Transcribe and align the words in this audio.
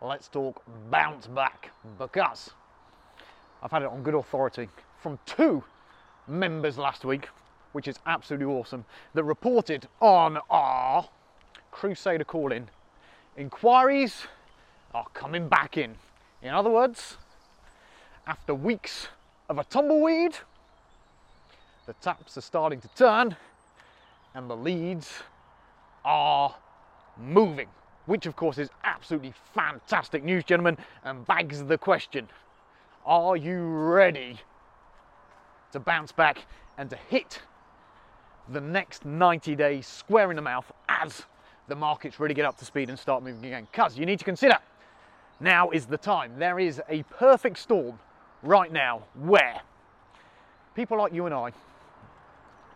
let's 0.00 0.28
talk 0.28 0.62
bounce 0.90 1.26
back 1.26 1.70
because 1.98 2.50
I've 3.62 3.70
had 3.70 3.82
it 3.82 3.88
on 3.88 4.02
good 4.02 4.14
authority 4.14 4.68
from 5.00 5.18
two 5.26 5.64
members 6.28 6.78
last 6.78 7.04
week, 7.04 7.28
which 7.72 7.88
is 7.88 7.98
absolutely 8.06 8.46
awesome, 8.46 8.84
that 9.14 9.24
reported 9.24 9.88
on 10.00 10.38
our 10.50 11.08
Crusader 11.72 12.24
call 12.24 12.52
in. 12.52 12.68
Inquiries 13.36 14.26
are 14.94 15.06
coming 15.14 15.48
back 15.48 15.76
in. 15.76 15.94
In 16.42 16.50
other 16.50 16.70
words, 16.70 17.16
after 18.26 18.54
weeks 18.54 19.08
of 19.48 19.58
a 19.58 19.64
tumbleweed, 19.64 20.36
the 21.86 21.92
taps 21.94 22.36
are 22.36 22.42
starting 22.42 22.80
to 22.80 22.88
turn 22.88 23.36
and 24.34 24.48
the 24.48 24.56
leads 24.56 25.22
are 26.04 26.54
moving 27.16 27.68
which 28.08 28.24
of 28.24 28.34
course 28.34 28.56
is 28.56 28.70
absolutely 28.84 29.34
fantastic 29.54 30.24
news, 30.24 30.42
gentlemen, 30.42 30.78
and 31.04 31.26
begs 31.26 31.62
the 31.64 31.76
question 31.76 32.26
Are 33.04 33.36
you 33.36 33.62
ready 33.62 34.38
to 35.72 35.78
bounce 35.78 36.10
back 36.10 36.46
and 36.78 36.88
to 36.88 36.96
hit 36.96 37.42
the 38.48 38.60
next 38.62 39.04
90 39.04 39.54
days 39.54 39.86
square 39.86 40.30
in 40.30 40.36
the 40.36 40.42
mouth 40.42 40.72
as 40.88 41.24
the 41.68 41.74
markets 41.74 42.18
really 42.18 42.34
get 42.34 42.46
up 42.46 42.56
to 42.56 42.64
speed 42.64 42.88
and 42.88 42.98
start 42.98 43.22
moving 43.22 43.44
again? 43.44 43.68
Because 43.70 43.98
you 43.98 44.06
need 44.06 44.18
to 44.18 44.24
consider 44.24 44.56
now 45.38 45.68
is 45.70 45.84
the 45.84 45.98
time. 45.98 46.32
There 46.38 46.58
is 46.58 46.80
a 46.88 47.02
perfect 47.04 47.58
storm 47.58 47.98
right 48.42 48.72
now 48.72 49.02
where 49.14 49.60
people 50.74 50.96
like 50.96 51.12
you 51.12 51.26
and 51.26 51.34
I, 51.34 51.52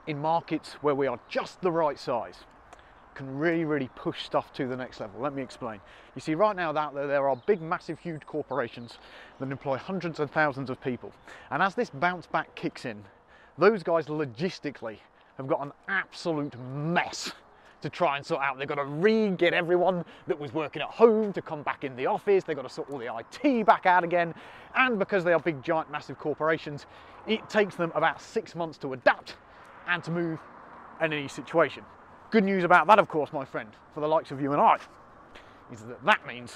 in 0.06 0.18
markets 0.18 0.74
where 0.82 0.94
we 0.94 1.06
are 1.06 1.18
just 1.30 1.62
the 1.62 1.72
right 1.72 1.98
size, 1.98 2.36
can 3.14 3.38
really, 3.38 3.64
really 3.64 3.90
push 3.94 4.24
stuff 4.24 4.52
to 4.54 4.66
the 4.66 4.76
next 4.76 5.00
level. 5.00 5.20
Let 5.20 5.34
me 5.34 5.42
explain. 5.42 5.80
You 6.14 6.20
see, 6.20 6.34
right 6.34 6.56
now 6.56 6.76
out 6.76 6.94
there, 6.94 7.06
there 7.06 7.28
are 7.28 7.36
big, 7.46 7.60
massive, 7.60 7.98
huge 7.98 8.24
corporations 8.26 8.98
that 9.38 9.50
employ 9.50 9.76
hundreds 9.76 10.20
and 10.20 10.30
thousands 10.30 10.70
of 10.70 10.80
people. 10.80 11.12
And 11.50 11.62
as 11.62 11.74
this 11.74 11.90
bounce 11.90 12.26
back 12.26 12.54
kicks 12.54 12.84
in, 12.84 13.02
those 13.58 13.82
guys 13.82 14.06
logistically 14.06 14.98
have 15.36 15.46
got 15.46 15.60
an 15.62 15.72
absolute 15.88 16.58
mess 16.58 17.32
to 17.82 17.90
try 17.90 18.16
and 18.16 18.24
sort 18.24 18.40
out. 18.42 18.58
They've 18.58 18.68
got 18.68 18.76
to 18.76 18.84
re-get 18.84 19.52
everyone 19.52 20.04
that 20.28 20.38
was 20.38 20.54
working 20.54 20.82
at 20.82 20.88
home 20.88 21.32
to 21.32 21.42
come 21.42 21.62
back 21.62 21.84
in 21.84 21.96
the 21.96 22.06
office. 22.06 22.44
They've 22.44 22.56
got 22.56 22.62
to 22.62 22.68
sort 22.68 22.88
all 22.90 22.98
the 22.98 23.10
IT 23.12 23.66
back 23.66 23.86
out 23.86 24.04
again. 24.04 24.34
And 24.74 24.98
because 24.98 25.24
they 25.24 25.32
are 25.32 25.40
big, 25.40 25.62
giant, 25.62 25.90
massive 25.90 26.18
corporations, 26.18 26.86
it 27.26 27.48
takes 27.50 27.74
them 27.74 27.92
about 27.94 28.20
six 28.20 28.54
months 28.54 28.78
to 28.78 28.92
adapt 28.92 29.36
and 29.88 30.02
to 30.04 30.10
move 30.10 30.38
in 31.00 31.12
any 31.12 31.28
situation. 31.28 31.84
Good 32.32 32.44
news 32.44 32.64
about 32.64 32.86
that, 32.86 32.98
of 32.98 33.08
course, 33.08 33.30
my 33.30 33.44
friend, 33.44 33.68
for 33.92 34.00
the 34.00 34.08
likes 34.08 34.30
of 34.30 34.40
you 34.40 34.52
and 34.52 34.60
I, 34.60 34.78
is 35.70 35.82
that 35.82 36.02
that 36.02 36.26
means 36.26 36.54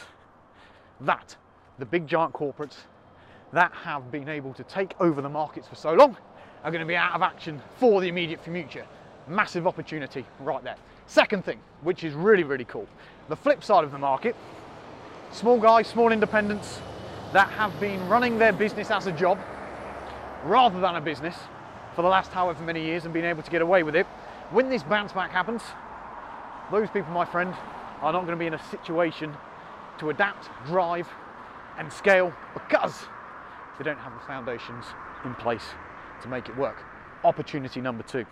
that 1.03 1.37
the 1.79 1.85
big 1.85 2.07
giant 2.07 2.33
corporates 2.33 2.77
that 3.53 3.71
have 3.73 4.11
been 4.11 4.27
able 4.27 4.55
to 4.55 4.63
take 4.63 4.99
over 5.01 5.21
the 5.21 5.29
markets 5.29 5.69
for 5.69 5.75
so 5.75 5.93
long 5.93 6.17
are 6.65 6.71
going 6.71 6.81
to 6.81 6.87
be 6.87 6.97
out 6.97 7.13
of 7.13 7.21
action 7.21 7.61
for 7.79 8.01
the 8.01 8.09
immediate 8.09 8.43
future. 8.43 8.87
Massive 9.29 9.67
opportunity 9.67 10.25
right 10.41 10.65
there. 10.65 10.77
Second 11.09 11.45
thing, 11.45 11.61
which 11.83 12.05
is 12.05 12.15
really, 12.15 12.43
really 12.43 12.65
cool, 12.65 12.89
the 13.29 13.37
flip 13.37 13.63
side 13.63 13.85
of 13.85 13.93
the 13.93 13.99
market, 13.99 14.35
small 15.31 15.61
guys, 15.61 15.87
small 15.87 16.11
independents 16.11 16.81
that 17.35 17.51
have 17.51 17.79
been 17.81 18.09
running 18.09 18.39
their 18.39 18.55
business 18.55 18.91
as 18.91 19.09
a 19.09 19.13
job 19.13 19.39
rather 20.43 20.81
than 20.81 20.97
a 20.97 21.03
business 21.03 21.37
for 21.95 22.01
the 22.01 22.09
last 22.09 22.33
however 22.33 22.65
many 22.65 22.83
years 22.83 23.05
and 23.05 23.13
been 23.13 23.27
able 23.27 23.43
to 23.43 23.51
get 23.51 23.61
away 23.61 23.83
with 23.83 23.95
it 23.95 24.07
when 24.51 24.69
this 24.69 24.83
bounce 24.83 25.13
back 25.13 25.31
happens, 25.31 25.63
those 26.71 26.89
people, 26.91 27.13
my 27.13 27.25
friend, 27.25 27.55
are 28.01 28.13
not 28.13 28.21
going 28.21 28.33
to 28.33 28.37
be 28.37 28.47
in 28.47 28.55
a 28.55 28.63
situation 28.71 29.37
to 29.99 30.11
adapt, 30.11 30.49
drive, 30.67 31.09
and 31.79 31.93
scale 31.93 32.33
because 32.55 33.05
they 33.79 33.85
don't 33.85 33.99
have 33.99 34.13
the 34.15 34.21
foundations 34.21 34.85
in 35.25 35.35
place 35.35 35.65
to 36.23 36.29
make 36.29 36.49
it 36.49 36.57
work. 36.57 36.83
Opportunity 37.25 37.81
number 37.81 38.03
two. 38.03 38.25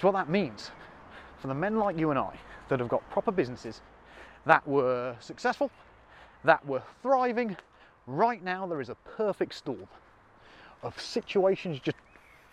So, 0.00 0.08
what 0.08 0.12
that 0.12 0.28
means 0.28 0.70
for 1.40 1.48
the 1.48 1.54
men 1.54 1.76
like 1.76 1.98
you 1.98 2.10
and 2.10 2.18
I 2.18 2.38
that 2.68 2.80
have 2.80 2.88
got 2.88 3.08
proper 3.10 3.32
businesses 3.32 3.80
that 4.46 4.66
were 4.66 5.16
successful, 5.20 5.70
that 6.44 6.64
were 6.66 6.82
thriving, 7.02 7.56
right 8.06 8.42
now 8.42 8.66
there 8.66 8.80
is 8.80 8.88
a 8.88 8.94
perfect 9.16 9.54
storm 9.54 9.88
of 10.82 10.98
situations 11.00 11.80
just 11.80 11.96